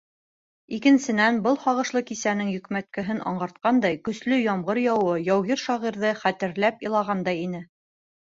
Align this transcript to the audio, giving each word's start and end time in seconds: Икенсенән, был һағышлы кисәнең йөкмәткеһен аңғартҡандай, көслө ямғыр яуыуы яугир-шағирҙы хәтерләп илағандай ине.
Икенсенән, 0.75 1.35
был 1.47 1.59
һағышлы 1.65 2.01
кисәнең 2.11 2.49
йөкмәткеһен 2.53 3.19
аңғартҡандай, 3.33 3.99
көслө 4.09 4.41
ямғыр 4.45 4.81
яуыуы 4.85 5.21
яугир-шағирҙы 5.29 6.15
хәтерләп 6.25 6.83
илағандай 6.89 7.45
ине. 7.45 7.63